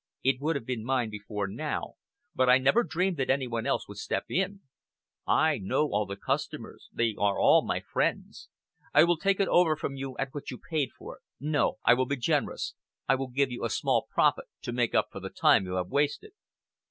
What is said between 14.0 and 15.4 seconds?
profit to make up for the